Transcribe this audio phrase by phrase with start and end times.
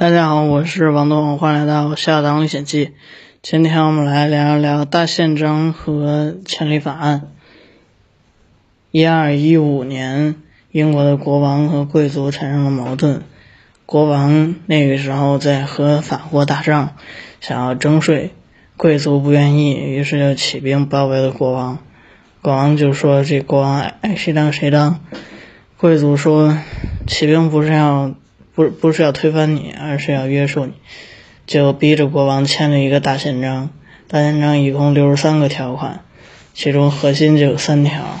[0.00, 2.86] 大家好，我是王东，欢迎来到《下党历险记》。
[3.42, 7.32] 今天我们来聊一聊大宪章和权利法案。
[8.92, 10.36] 一二一五年，
[10.70, 13.22] 英国的国王和贵族产生了矛盾。
[13.86, 16.94] 国王那个时候在和法国打仗，
[17.40, 18.30] 想要征税，
[18.76, 21.80] 贵族不愿意，于是就起兵包围了国王。
[22.40, 25.00] 国王就说：“这国王爱谁当谁当。”
[25.76, 26.56] 贵族说
[27.08, 28.14] ：“起兵不是要。”
[28.58, 30.72] 不不是要推翻你，而是要约束你，
[31.46, 33.70] 就逼着国王签了一个大宪章。
[34.08, 36.00] 大宪章一共六十三个条款，
[36.54, 38.20] 其中核心就有三条。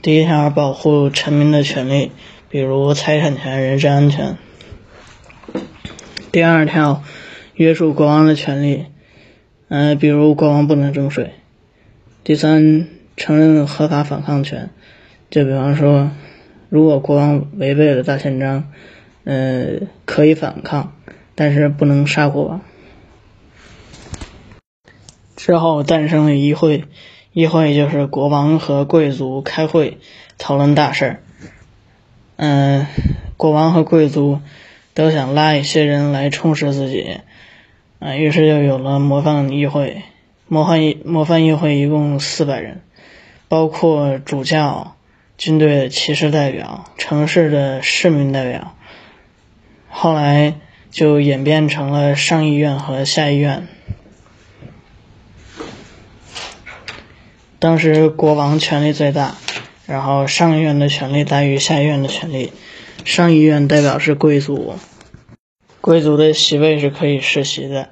[0.00, 2.10] 第一条保护臣民的权利，
[2.48, 4.38] 比如财产权、人身安全。
[6.32, 7.02] 第二条
[7.52, 8.86] 约束国王的权利，
[9.68, 11.32] 呃，比如国王不能征税。
[12.22, 14.70] 第三，承认合法反抗权，
[15.28, 16.12] 就比方说，
[16.70, 18.72] 如果国王违背了大宪章。
[19.24, 20.92] 呃，可以反抗，
[21.34, 22.60] 但是不能杀国王。
[25.36, 26.84] 之后诞生了议会，
[27.32, 29.98] 议会就是国王和贵族开会
[30.38, 31.20] 讨论大事儿。
[32.36, 32.86] 嗯，
[33.36, 34.40] 国王和贵族
[34.94, 37.20] 都想拉一些人来充实自己，
[37.98, 40.02] 啊，于是就有了模范议会。
[40.46, 42.82] 模范议模范议会一共四百人，
[43.48, 44.94] 包括主教、
[45.38, 48.76] 军队的骑士代表、城市的市民代表。
[49.96, 50.54] 后来
[50.90, 53.68] 就演变成了上议院和下议院。
[57.60, 59.36] 当时国王权力最大，
[59.86, 62.52] 然后上议院的权力大于下议院的权力。
[63.04, 64.74] 上议院代表是贵族，
[65.80, 67.90] 贵族的席位是可以世袭的。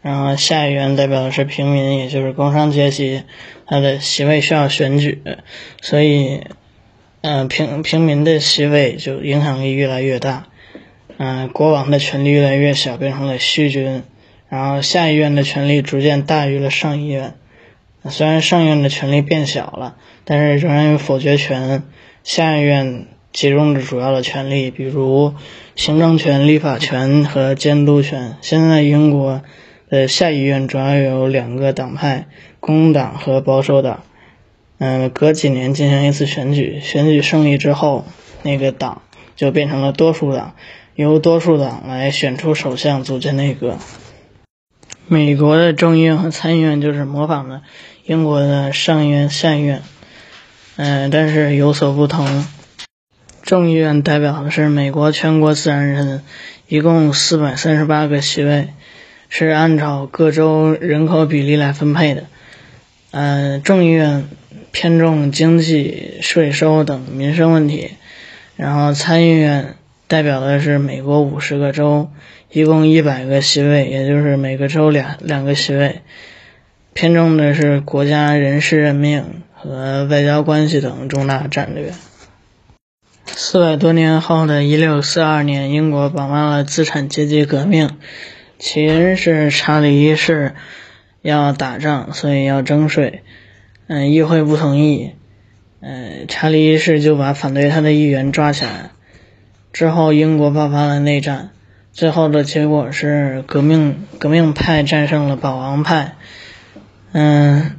[0.00, 3.24] 然后下议院代表的是平民，也就是工商阶级，
[3.66, 5.20] 他的席位需要选举，
[5.82, 6.44] 所以，
[7.20, 10.46] 嗯，平平民的席位就影响力越来越大。
[11.18, 14.02] 嗯，国王的权力越来越小，变成了虚君。
[14.48, 17.34] 然后下议院的权力逐渐大于了上议院。
[18.08, 21.82] 虽然上议院的权力变小了，但是仍然有否决权。
[22.22, 25.34] 下议院集中着主要的权力，比如
[25.74, 28.36] 行政权、立法权和监督权。
[28.40, 29.42] 现在英国
[29.88, 32.26] 的下议院主要有两个党派：
[32.60, 34.02] 工党和保守党。
[34.78, 38.04] 嗯，隔几年进行一次选举，选举胜利之后，
[38.42, 39.02] 那个党
[39.34, 40.54] 就变成了多数党。
[40.96, 43.76] 由多数党来选出首相，组建内阁。
[45.06, 47.60] 美国的众议院和参议院就是模仿的
[48.06, 49.82] 英国的上议院、下议院，
[50.76, 52.46] 嗯，但是有所不同。
[53.42, 56.22] 众议院代表的是美国全国自然人，
[56.66, 58.70] 一共四百三十八个席位，
[59.28, 62.24] 是按照各州人口比例来分配的。
[63.10, 64.30] 嗯，众议院
[64.72, 67.90] 偏重经济、税收等民生问题，
[68.56, 69.76] 然后参议院。
[70.08, 72.10] 代表的是美国五十个州，
[72.50, 76.02] 一共一百个席位，也就是每个州两两个席位，
[76.94, 81.92] 偏重的是国家人事任命和外交关系等重大战略。
[83.24, 87.90] 四百多年后的一六四二年，英国爆发了资产阶级革命，
[88.60, 90.54] 起因是查理一世
[91.20, 93.22] 要打仗，所以要征税，
[93.88, 95.10] 嗯，议会不同意，
[95.80, 98.90] 嗯，查理一世就把反对他的议员抓起来。
[99.76, 101.50] 之后，英国爆发了内战，
[101.92, 106.14] 最后的结果是革命革命派战胜了保王派，
[107.12, 107.72] 嗯，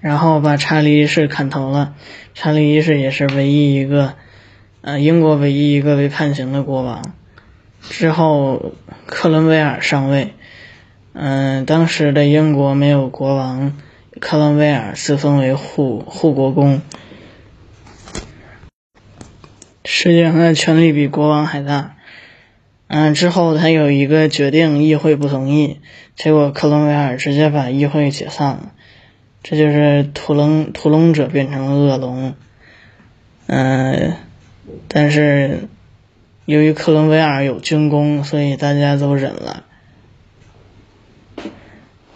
[0.00, 1.92] 然后把查理一世砍头了。
[2.32, 4.14] 查理一世也是唯一一个，
[4.80, 7.02] 呃，英国唯一一个被判刑的国王。
[7.82, 8.72] 之后，
[9.04, 10.32] 克伦威尔上位，
[11.12, 13.76] 嗯，当时的英国没有国王，
[14.18, 16.80] 克伦威尔自封为护护国公。
[19.86, 21.94] 实际上，的权力比国王还大。
[22.88, 25.80] 嗯，之后他有一个决定，议会不同意，
[26.16, 28.72] 结果克伦威尔直接把议会解散了。
[29.44, 32.34] 这就是屠龙屠龙者变成了恶龙。
[33.46, 34.14] 嗯，
[34.88, 35.68] 但是
[36.46, 39.62] 由于克伦威尔有军功，所以大家都忍了。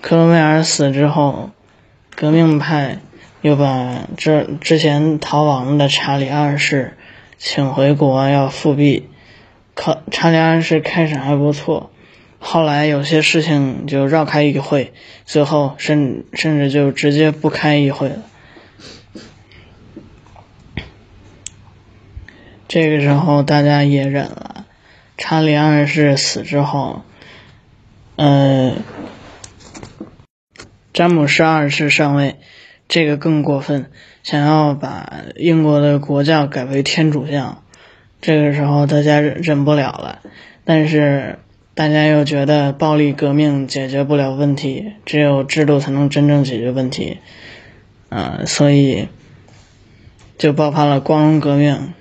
[0.01, 1.51] 克伦威尔死之后，
[2.17, 2.99] 革命派
[3.43, 6.95] 又把这之前逃亡的查理二世。
[7.43, 9.05] 请回国要复辟，
[9.75, 11.91] 可查理二世开始还不错，
[12.39, 14.93] 后来有些事情就绕开议会，
[15.25, 18.19] 最后甚甚至就直接不开议会了。
[22.69, 24.67] 这个时候大家也忍了。
[25.17, 27.01] 查理二世死之后，
[28.17, 28.77] 呃，
[30.93, 32.37] 詹姆士二世上位。
[32.93, 33.89] 这个更过分，
[34.23, 37.63] 想要把英国的国教改为天主教，
[38.21, 40.21] 这个时候大家忍不了了，
[40.65, 41.39] 但是
[41.75, 47.19] 大家又觉得暴力革命解决不了问题，只有制度才能真正解决问题，
[48.11, 49.09] 啊，所以
[50.37, 51.95] 就爆发了光荣革命。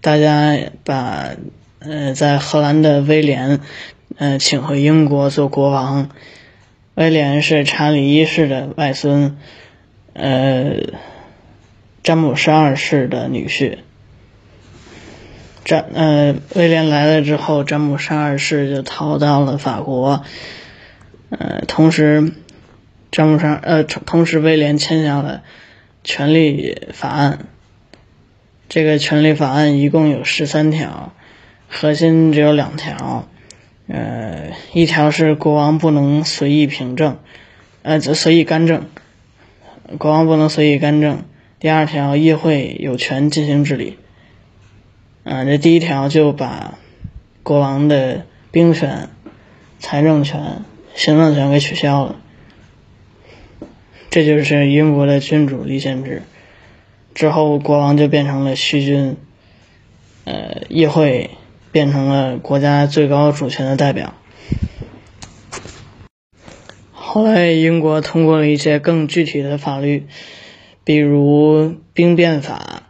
[0.00, 1.28] 大家把
[1.78, 3.60] 呃在荷兰的威廉，
[4.16, 6.10] 呃请回英国做国王。
[6.94, 9.38] 威廉是查理一世的外孙，
[10.12, 10.74] 呃，
[12.02, 13.78] 詹姆士二世的女婿。
[15.64, 20.24] 詹呃，威廉来了之后，詹姆士二世就逃到了法国。
[21.30, 22.32] 呃，同时，
[23.12, 25.42] 詹姆士呃，同时威廉签下了
[26.02, 27.46] 权利法案。
[28.68, 31.12] 这个权利法案一共有十三条，
[31.68, 33.28] 核心只有两条。
[33.86, 37.18] 呃，一条是国王不能随意凭证，
[37.82, 38.86] 呃，随意干政，
[39.98, 41.22] 国王不能随意干政。
[41.62, 43.96] 第二条，议会有权进行治理。
[45.22, 46.76] 啊，这第一条就把
[47.44, 49.10] 国王的兵权、
[49.78, 50.64] 财政权、
[50.96, 52.16] 行政权给取消了，
[54.10, 56.22] 这就是英国的君主立宪制。
[57.14, 59.16] 之后，国王就变成了虚君，
[60.24, 61.30] 呃，议会
[61.70, 64.14] 变成了国家最高主权的代表。
[66.90, 70.08] 后来，英国通过了一些更具体的法律，
[70.84, 72.82] 比如兵变法。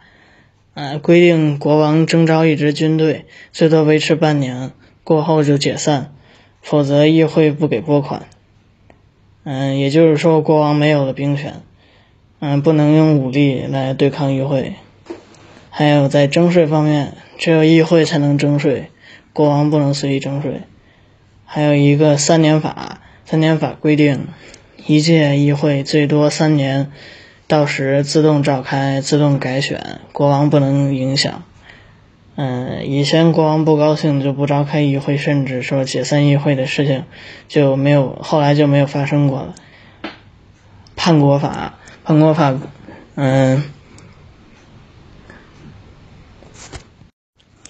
[0.75, 4.71] 呃，规定国王征召一支军队，最多维持半年，
[5.03, 6.15] 过后就解散，
[6.63, 8.25] 否则议会不给拨款。
[9.43, 11.61] 嗯，也就是说，国王没有了兵权，
[12.39, 14.73] 嗯，不能用武力来对抗议会。
[15.69, 18.89] 还有在征税方面，只有议会才能征税，
[19.31, 20.61] 国王不能随意征税。
[21.45, 24.27] 还有一个三年法，三年法规定，
[24.87, 26.91] 一届议会最多三年。
[27.53, 31.43] 到时自动召开，自动改选，国王不能影响。
[32.35, 37.03] 嗯，以前国王不高兴就不召开议会，甚至说解散议会的事情
[37.47, 39.53] 就没有，后来就没有发生过了。
[40.95, 42.55] 叛国法，叛国法，
[43.13, 43.63] 嗯，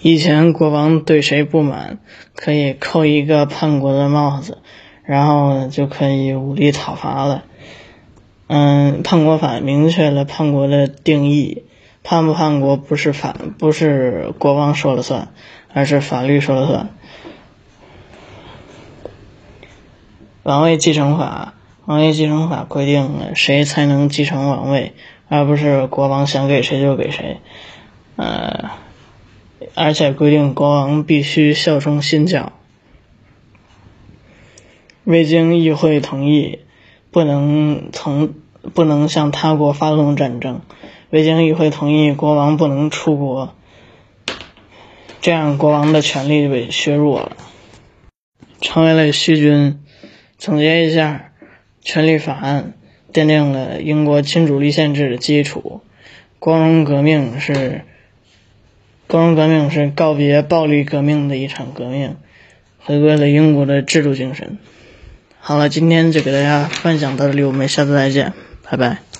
[0.00, 1.98] 以前国王对谁不满，
[2.34, 4.62] 可以扣一个叛国的帽子，
[5.04, 7.44] 然后就可以武力讨伐了。
[8.46, 11.64] 嗯，叛国法明确了叛国的定义，
[12.02, 15.28] 叛不叛国不是法，不是国王说了算，
[15.72, 16.90] 而是法律说了算。
[20.42, 21.54] 王位继承法，
[21.86, 24.92] 王位继承法规定了谁才能继承王位，
[25.28, 27.38] 而不是国王想给谁就给谁。
[28.16, 28.70] 呃，
[29.74, 32.52] 而且规定国王必须效忠新教，
[35.04, 36.58] 未经议会同意。
[37.14, 38.34] 不能从
[38.74, 40.62] 不能向他国发动战争，
[41.10, 43.54] 未经议会同意，国王不能出国，
[45.20, 47.36] 这样国王的权力被削弱了，
[48.60, 49.80] 成为了虚君。
[50.38, 51.30] 总结一下，
[51.82, 52.72] 权利法案
[53.12, 55.82] 奠定了英国君主立宪制的基础，
[56.40, 57.82] 光荣革命是
[59.06, 62.16] 光荣革命是告别暴力革命的一场革命，
[62.80, 64.58] 回归了英国的制度精神。
[65.46, 68.32] 好了，今天就给大家分享到这里，我们下次再见，
[68.62, 69.13] 拜拜。